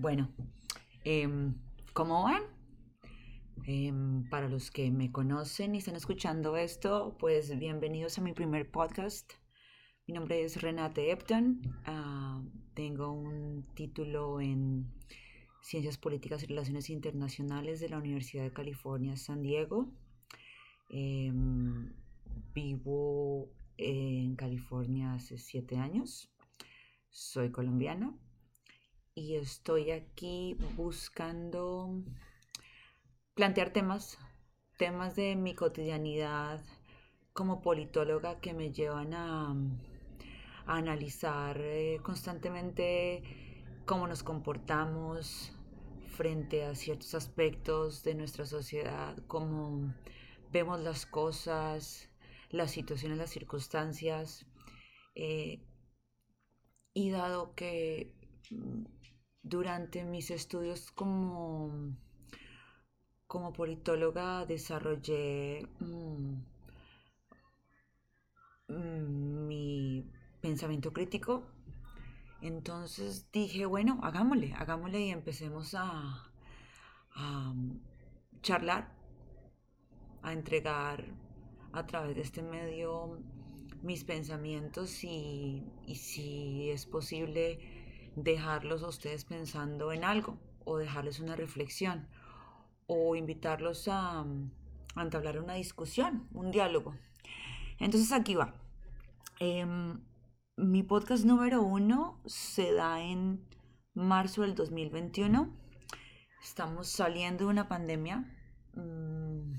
[0.00, 0.30] Bueno,
[1.04, 1.52] em,
[1.92, 2.42] ¿cómo van?
[3.66, 8.70] Em, para los que me conocen y están escuchando esto, pues bienvenidos a mi primer
[8.70, 9.30] podcast.
[10.06, 11.60] Mi nombre es Renate Epton.
[11.84, 12.42] Ah,
[12.72, 14.90] tengo un título en
[15.60, 19.92] Ciencias Políticas y Relaciones Internacionales de la Universidad de California, San Diego.
[20.88, 21.92] Em,
[22.54, 26.32] vivo en California hace siete años.
[27.10, 28.18] Soy colombiana
[29.20, 32.02] y estoy aquí buscando
[33.34, 34.18] plantear temas,
[34.78, 36.62] temas de mi cotidianidad
[37.34, 39.54] como politóloga que me llevan a,
[40.66, 43.22] analizar eh, constantemente
[43.84, 45.52] cómo nos comportamos
[46.16, 49.92] frente a ciertos aspectos de nuestra sociedad, cómo
[50.50, 52.08] vemos las cosas,
[52.50, 54.46] las situaciones, las circunstancias.
[55.14, 55.60] Eh,
[56.94, 58.12] y dado que
[59.42, 61.96] durante mis estudios como,
[63.26, 66.34] como politóloga desarrollé mm,
[68.68, 70.10] mm, mi
[70.40, 71.46] pensamiento crítico.
[72.42, 76.32] Entonces dije, bueno, hagámosle, hagámosle y empecemos a,
[78.42, 78.94] charlar,
[80.22, 81.04] a entregar
[81.72, 83.18] a través de este medio
[83.82, 87.79] mis pensamientos y si es posible
[88.16, 92.08] dejarlos a ustedes pensando en algo o dejarles una reflexión
[92.86, 94.24] o invitarlos a,
[94.96, 96.96] entablar una discusión, un diálogo.
[97.78, 98.54] Entonces aquí va.
[99.38, 100.00] Em,
[100.56, 103.46] mi podcast número uno se da en
[103.94, 105.56] marzo del 2021.
[106.42, 108.24] Estamos saliendo de una pandemia.
[108.74, 109.54] Mm,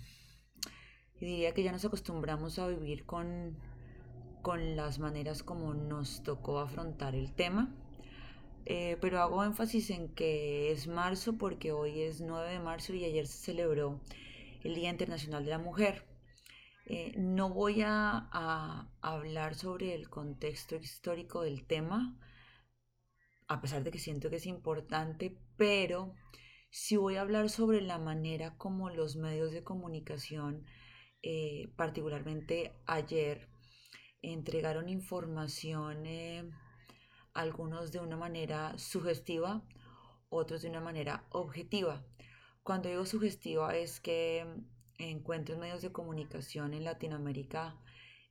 [1.22, 3.58] y diría que ya nos acostumbramos a vivir con,
[4.42, 7.74] con las maneras como nos tocó afrontar el tema.
[8.66, 13.06] Eh, pero hago énfasis en que es marzo porque hoy es 9 de marzo y
[13.06, 14.02] ayer se celebró
[14.64, 16.06] el Día Internacional de la Mujer.
[16.86, 22.17] Eh, no voy a, hablar sobre el contexto histórico del tema,
[23.48, 26.14] a pesar de que siento que es importante, pero
[26.70, 30.66] sí voy a hablar sobre la manera como los medios de comunicación,
[31.22, 33.48] eh, particularmente ayer,
[34.22, 36.05] entregaron información
[37.33, 39.64] algunos de una manera sugestiva,
[40.30, 42.03] otros de una manera objetiva.
[42.64, 44.45] Cuando digo sugestiva es que
[44.97, 47.75] encuentro medios de comunicación en Latinoamérica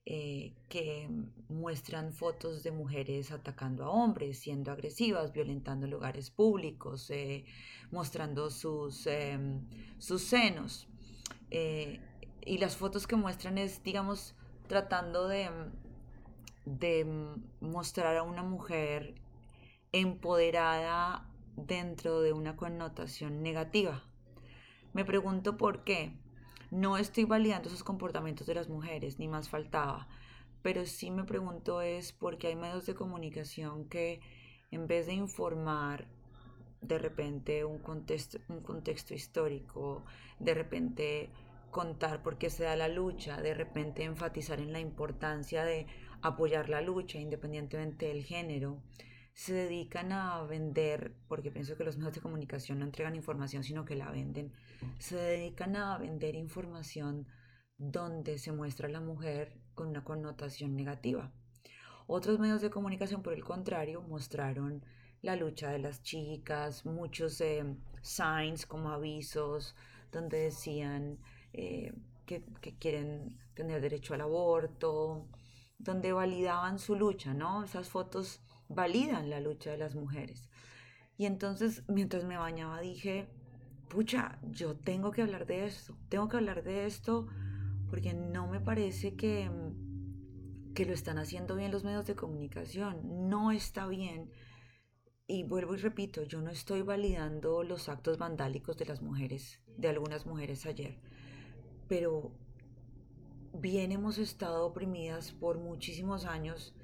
[0.06, 1.08] eh, que
[1.48, 7.44] muestran fotos de mujeres atacando a hombres, siendo agresivas, violentando lugares públicos, eh,
[7.90, 9.68] mostrando sus, em,
[9.98, 10.88] sus senos.
[11.50, 12.00] Eh,
[12.46, 14.34] y las fotos que muestran es, digamos,
[14.68, 15.50] tratando de
[16.78, 17.04] de
[17.60, 19.14] mostrar a una mujer
[19.92, 24.04] empoderada dentro de una connotación negativa.
[24.92, 26.12] Me pregunto por qué.
[26.70, 30.06] No estoy validando esos comportamientos de las mujeres, ni más faltaba,
[30.62, 34.20] pero sí me pregunto es por qué hay medios de comunicación que
[34.70, 36.06] en vez de informar
[36.80, 40.04] de repente un contexto, un contexto histórico,
[40.38, 41.30] de repente
[41.72, 45.86] contar por qué se da la lucha, de repente enfatizar en la importancia de
[46.22, 48.82] apoyar la lucha independientemente del género,
[49.32, 53.84] se dedican a vender, porque pienso que los medios de comunicación no entregan información, sino
[53.84, 54.52] que la venden,
[54.98, 57.26] se dedican a vender información
[57.78, 61.32] donde se muestra a la mujer con una connotación negativa.
[62.06, 64.84] Otros medios de comunicación, por el contrario, mostraron
[65.22, 67.64] la lucha de las chicas, muchos eh,
[68.02, 69.76] signs como avisos,
[70.10, 71.18] donde decían
[71.52, 71.92] eh,
[72.26, 75.26] que, que quieren tener derecho al aborto,
[75.80, 77.64] donde validaban su lucha, ¿no?
[77.64, 80.48] Esas fotos validan la lucha de las mujeres.
[81.16, 83.28] Y entonces, mientras me bañaba, dije,
[83.88, 87.26] pucha, yo tengo que hablar de esto, tengo que hablar de esto
[87.88, 89.50] porque no me parece que,
[90.74, 94.30] que lo están haciendo bien los medios de comunicación, no está bien.
[95.26, 99.88] Y vuelvo y repito, yo no estoy validando los actos vandálicos de las mujeres, de
[99.88, 100.98] algunas mujeres ayer,
[101.88, 102.32] pero
[103.52, 106.74] bien hemos estado oprimidas por muchísimos años.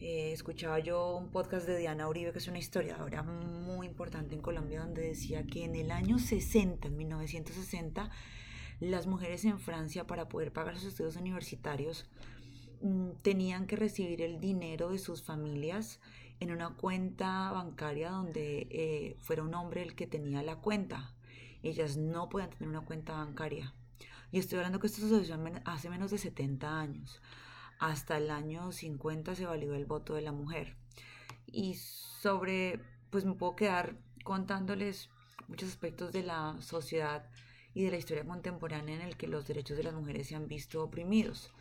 [0.00, 4.42] Eh, escuchaba yo un podcast de Diana Uribe, que es una historiadora muy importante en
[4.42, 8.10] Colombia, donde decía que en el año 60, en 1960,
[8.80, 12.06] las mujeres en Francia para poder pagar sus estudios universitarios
[12.80, 16.00] mm, tenían que recibir el dinero de sus familias
[16.38, 21.14] en una cuenta bancaria donde eh, fuera un hombre el que tenía la cuenta.
[21.64, 23.74] Ellas no podían tener una cuenta bancaria.
[24.30, 27.20] Y estoy hablando que esto sucedió hace menos de 70 años.
[27.78, 30.76] Hasta el año 50 se validó el voto de la mujer.
[31.46, 32.80] Y sobre,
[33.10, 35.08] pues me puedo quedar contándoles
[35.46, 37.30] muchos aspectos de la sociedad
[37.72, 40.48] y de la historia contemporánea en el que los derechos de las mujeres se han
[40.48, 41.52] visto oprimidos.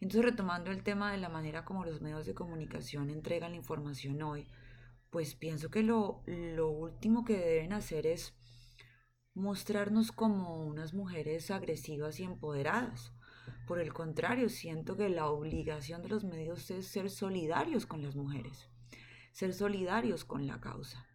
[0.00, 4.20] Entonces, retomando el tema de la manera como los medios de comunicación entregan la información
[4.22, 4.46] hoy,
[5.10, 8.34] pues pienso que lo, lo último que deben hacer es
[9.34, 13.12] mostrarnos como unas mujeres agresivas y empoderadas.
[13.66, 18.16] Por el contrario, siento que la obligación de los medios es ser solidarios con las
[18.16, 18.68] mujeres,
[19.32, 21.06] ser solidarios con la causa.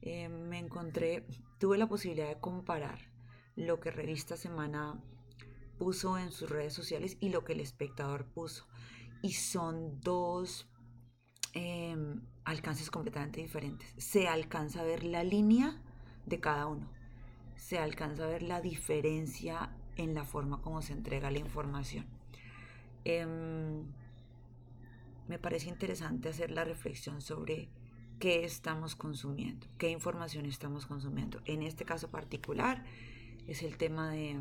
[0.00, 1.26] Eh, me encontré,
[1.58, 3.00] tuve la posibilidad de comparar
[3.56, 5.02] lo que Revista Semana
[5.78, 8.66] puso en sus redes sociales y lo que el espectador puso.
[9.22, 10.68] Y son dos
[11.54, 13.92] em, alcances completamente diferentes.
[13.96, 15.82] Se alcanza a ver la línea
[16.26, 16.97] de cada uno.
[17.58, 22.06] Se alcanza a ver la diferencia en la forma como se entrega la información.
[23.04, 23.82] Em,
[25.28, 27.68] me parece interesante hacer la reflexión sobre
[28.20, 31.40] qué estamos consumiendo, qué información estamos consumiendo.
[31.44, 32.84] En este caso particular
[33.48, 34.38] es el tema de,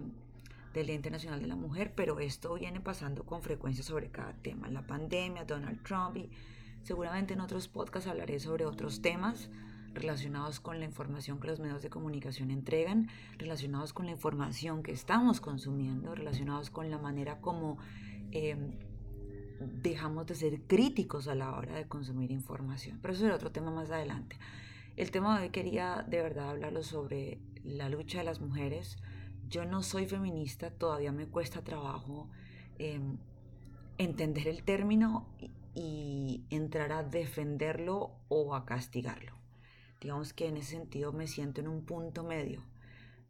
[0.73, 4.69] del Día Internacional de la Mujer, pero esto viene pasando con frecuencia sobre cada tema.
[4.69, 6.17] La pandemia, Donald Trump
[6.83, 9.49] seguramente en otros podcasts hablaré sobre otros temas
[9.97, 14.91] relacionados con la información que los medios de comunicación entregan, relacionados con la información que
[14.91, 17.77] estamos consumiendo, relacionados con la manera como
[18.31, 18.71] em,
[19.59, 22.99] dejamos de ser críticos a la hora de consumir información.
[23.01, 24.37] Pero eso será otro tema más adelante.
[24.95, 28.97] El tema de hoy quería de verdad hablarlo sobre la lucha de las mujeres.
[29.49, 32.29] Yo no soy feminista, todavía me cuesta trabajo
[32.79, 33.17] em,
[33.97, 35.27] entender el término
[35.73, 39.33] y entrar a defenderlo o a castigarlo.
[39.99, 42.63] Digamos que en ese sentido me siento en un punto medio.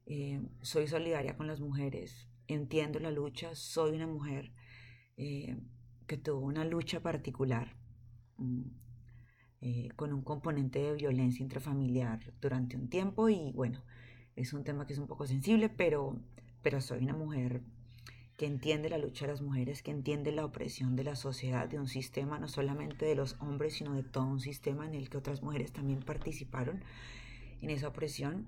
[0.05, 4.53] Eh, soy solidaria con las mujeres, entiendo la lucha, soy una mujer
[5.17, 5.57] eh,
[6.07, 7.75] que tuvo una lucha particular
[8.37, 8.61] mm,
[9.61, 13.83] eh, con un componente de violencia intrafamiliar durante un tiempo y bueno,
[14.35, 16.17] es un tema que es un poco sensible, pero,
[16.61, 17.63] pero soy una mujer
[18.37, 21.79] que entiende la lucha de las mujeres, que entiende la opresión de la sociedad, de
[21.79, 25.17] un sistema, no solamente de los hombres, sino de todo un sistema en el que
[25.17, 26.83] otras mujeres también participaron
[27.61, 28.47] en esa opresión.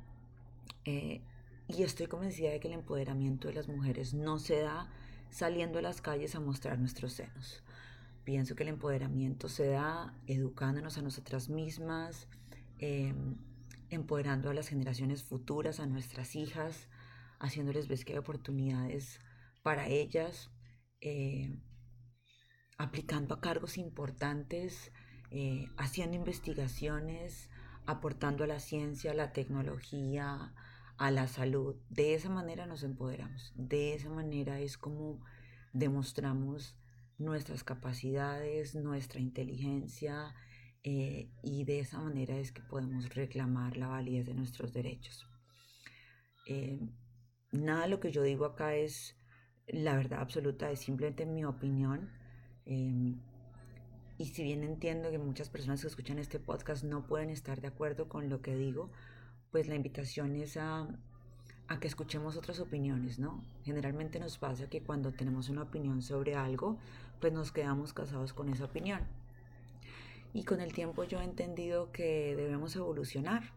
[0.85, 1.21] Eh,
[1.67, 4.87] y estoy convencida de que el empoderamiento de las mujeres no se da
[5.31, 7.63] saliendo a las calles a mostrar nuestros senos.
[8.23, 12.27] Pienso que el empoderamiento se da educándonos a nosotras mismas,
[12.77, 13.37] em,
[13.89, 16.87] empoderando a las generaciones futuras, a nuestras hijas,
[17.39, 19.19] haciéndoles ver que hay oportunidades
[19.63, 20.51] para ellas,
[21.01, 21.57] eh,
[22.77, 24.91] aplicando a cargos importantes,
[25.31, 27.49] eh, haciendo investigaciones,
[27.85, 30.53] aportando a la ciencia, a la tecnología,
[30.97, 31.75] a la salud.
[31.89, 35.23] De esa manera nos empoderamos, de esa manera es como
[35.73, 36.75] demostramos
[37.17, 40.33] nuestras capacidades, nuestra inteligencia
[40.83, 45.27] eh, y de esa manera es que podemos reclamar la validez de nuestros derechos.
[47.51, 49.18] nada de lo que yo digo acá es
[49.71, 52.09] la verdad absoluta es simplemente mi opinión.
[52.65, 53.19] Em,
[54.17, 57.67] y si bien entiendo que muchas personas que escuchan este podcast no pueden estar de
[57.67, 58.89] acuerdo con lo que digo,
[59.51, 60.87] pues la invitación es a,
[61.67, 63.43] a que escuchemos otras opiniones, ¿no?
[63.63, 66.77] Generalmente nos pasa que cuando tenemos una opinión sobre algo,
[67.21, 69.01] pues nos quedamos casados con esa opinión.
[70.33, 73.53] Y con el tiempo yo he entendido que debemos evolucionar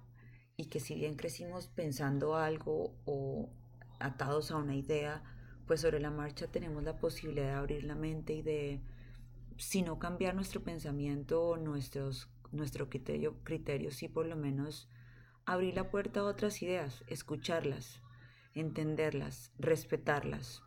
[0.57, 3.51] y que si bien crecimos pensando algo o
[3.99, 5.23] atados a una idea,
[5.67, 8.81] pues sobre la marcha tenemos la posibilidad de abrir la mente y de,
[9.57, 14.89] si no cambiar nuestro pensamiento o nuestros, nuestro criterio, criterio, sí por lo menos
[15.45, 18.01] abrir la puerta a otras ideas, escucharlas,
[18.55, 20.63] entenderlas, respetarlas,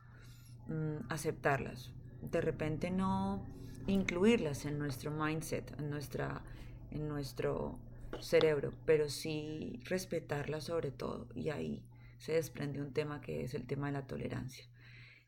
[0.67, 1.91] mm, aceptarlas.
[2.21, 3.45] De repente no
[3.87, 6.43] incluirlas en nuestro mindset, en, nuestra,
[6.91, 7.79] en nuestro
[8.19, 11.27] cerebro, pero sí respetarlas sobre todo.
[11.35, 11.83] Y ahí
[12.17, 14.65] se desprende un tema que es el tema de la tolerancia.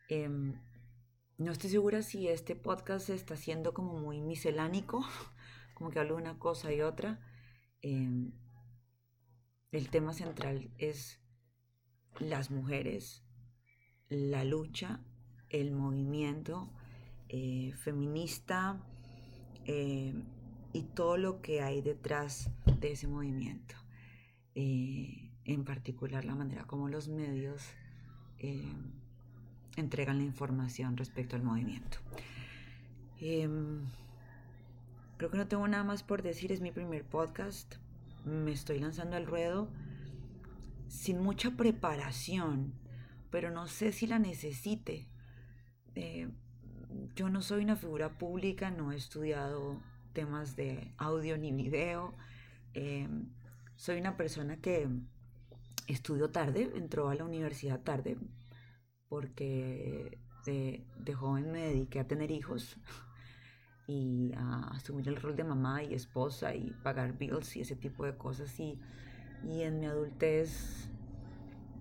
[0.10, 0.54] Em,
[1.38, 5.06] no estoy segura si este podcast está siendo como muy miscelánico,
[5.76, 7.20] como que hablo de una cosa y otra.
[7.82, 8.32] Em,
[9.72, 11.20] el tema central es
[12.20, 13.24] las mujeres,
[14.10, 15.02] la lucha,
[15.50, 16.72] el movimiento
[17.30, 18.82] eh, feminista
[19.66, 20.14] eh,
[20.72, 22.50] y todo lo que hay detrás
[22.80, 23.76] de ese movimiento.
[24.56, 27.62] Eh, en particular la manera como los medios
[28.38, 29.07] em,
[29.78, 31.98] entregan la información respecto al movimiento.
[33.20, 33.86] Em,
[35.18, 37.76] creo que no tengo nada más por decir, es mi primer podcast,
[38.26, 39.70] me estoy lanzando al ruedo
[40.88, 42.74] sin mucha preparación,
[43.30, 45.08] pero no sé si la necesite.
[45.96, 46.30] Eh,
[47.16, 49.82] yo no soy una figura pública, no he estudiado
[50.14, 52.16] temas de audio ni video.
[52.74, 53.30] Em,
[53.78, 54.90] Soy una persona que
[55.86, 58.18] estudió tarde, entró a la universidad tarde,
[59.10, 62.78] porque de, de joven me dediqué a tener hijos
[63.88, 68.06] y a asumir el rol de mamá y esposa y pagar bills y ese tipo
[68.06, 68.60] de cosas.
[68.60, 68.80] Y,
[69.48, 70.90] y en mi adultez,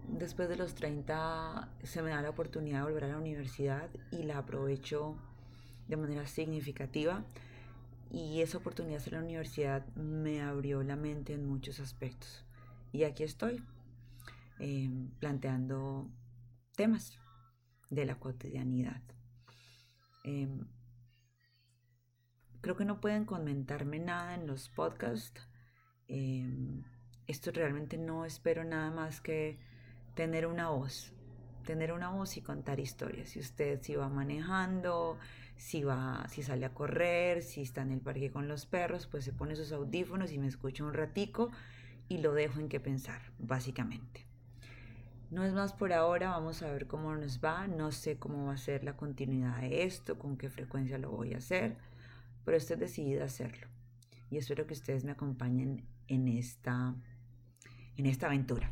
[0.08, 4.22] después de los 30, se me da la oportunidad de volver a la universidad y
[4.22, 5.16] la aprovecho
[5.88, 7.24] de manera significativa.
[8.10, 12.44] Y esa oportunidad de la universidad me abrió la mente en muchos aspectos.
[12.92, 13.62] Y aquí estoy,
[14.60, 16.08] em, planteando
[16.76, 17.18] temas
[17.90, 19.02] de la cotidianidad.
[20.24, 20.66] Em,
[22.60, 25.48] creo que no pueden comentarme nada en los podcasts.
[26.08, 26.84] Em,
[27.26, 29.58] esto realmente no espero nada más que
[30.14, 31.12] tener una voz,
[31.64, 33.30] tener una voz y contar historias.
[33.30, 35.18] Si usted si va manejando,
[35.56, 39.24] si va, si sale a correr, si está en el parque con los perros, pues
[39.24, 41.50] se pone sus audífonos y me escucha un ratico
[42.08, 44.26] y lo dejo en qué pensar, básicamente.
[45.30, 47.66] No es más por ahora, vamos a ver cómo nos va.
[47.66, 51.34] No sé cómo va a ser la continuidad de esto, con qué frecuencia lo voy
[51.34, 51.76] a hacer,
[52.44, 53.66] pero estoy decidida a hacerlo.
[54.30, 56.94] Y espero que ustedes me acompañen en esta,
[57.96, 58.70] en esta aventura.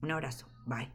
[0.00, 0.90] Un abrazo, bye.